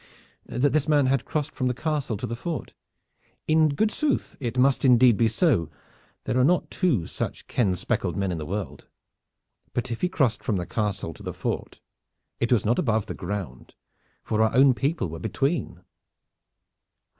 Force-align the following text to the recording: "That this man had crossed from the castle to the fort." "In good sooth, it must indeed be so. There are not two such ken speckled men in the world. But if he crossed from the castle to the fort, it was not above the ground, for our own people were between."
"That 0.47 0.73
this 0.73 0.87
man 0.87 1.05
had 1.05 1.25
crossed 1.25 1.51
from 1.51 1.67
the 1.67 1.75
castle 1.75 2.17
to 2.17 2.25
the 2.25 2.35
fort." 2.35 2.73
"In 3.47 3.69
good 3.69 3.91
sooth, 3.91 4.35
it 4.39 4.57
must 4.57 4.83
indeed 4.83 5.15
be 5.15 5.27
so. 5.27 5.69
There 6.23 6.39
are 6.39 6.43
not 6.43 6.71
two 6.71 7.05
such 7.05 7.45
ken 7.45 7.75
speckled 7.75 8.17
men 8.17 8.31
in 8.31 8.39
the 8.39 8.45
world. 8.47 8.87
But 9.75 9.91
if 9.91 10.01
he 10.01 10.09
crossed 10.09 10.41
from 10.43 10.55
the 10.55 10.65
castle 10.65 11.13
to 11.13 11.21
the 11.21 11.35
fort, 11.35 11.81
it 12.39 12.51
was 12.51 12.65
not 12.65 12.79
above 12.79 13.05
the 13.05 13.13
ground, 13.13 13.75
for 14.23 14.41
our 14.41 14.55
own 14.55 14.73
people 14.73 15.07
were 15.07 15.19
between." 15.19 15.81